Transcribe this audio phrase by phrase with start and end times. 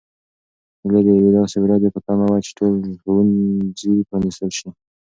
[0.81, 4.69] هیلې د یوې داسې ورځې په تمه وه چې ټول ښوونځي پرانیستل شي.